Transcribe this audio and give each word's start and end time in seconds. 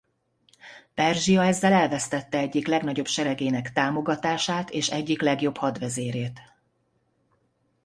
Perzsia 0.93 1.41
ezzel 1.43 1.73
elvesztette 1.73 2.37
egyik 2.37 2.67
legnagyobb 2.67 3.05
seregének 3.07 3.71
támogatását 3.73 4.69
és 4.69 4.89
egyik 4.89 5.21
legjobb 5.21 5.57
hadvezérét. 5.57 6.39